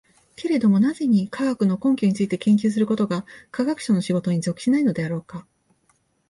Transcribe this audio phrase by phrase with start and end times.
[0.35, 5.45] けれども何故に、科学の根拠について研究することが科学者の仕事に属しないのであろうか。